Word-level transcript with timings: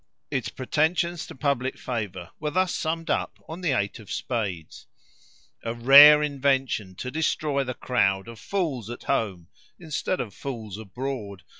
Its 0.31 0.49
pretensions 0.49 1.27
to 1.27 1.35
public 1.35 1.77
favour 1.77 2.31
were 2.39 2.49
thus 2.49 2.73
summed 2.75 3.11
up 3.11 3.37
on 3.47 3.61
the 3.61 3.69
eight 3.71 3.99
of 3.99 4.11
spades: 4.11 4.87
"A 5.63 5.75
rare 5.75 6.23
invention 6.23 6.95
to 6.95 7.11
destroy 7.11 7.63
the 7.63 7.75
crowd 7.75 8.27
Of 8.27 8.39
fools 8.39 8.89
at 8.89 9.03
home 9.03 9.47
instead 9.79 10.19
of 10.19 10.33
fools 10.33 10.79
abroad. 10.79 11.43